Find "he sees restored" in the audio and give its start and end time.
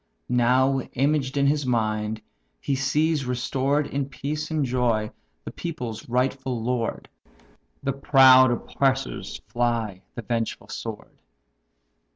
2.59-3.85